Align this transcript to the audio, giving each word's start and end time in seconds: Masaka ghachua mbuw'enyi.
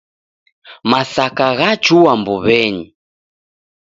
Masaka 0.89 1.45
ghachua 1.57 2.13
mbuw'enyi. 2.19 2.85